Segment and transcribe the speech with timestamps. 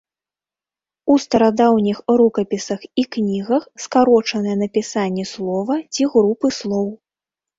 [1.15, 6.89] У старадаўніх рукапісах і кнігах скарочанае напісанне слова ці групы слоў.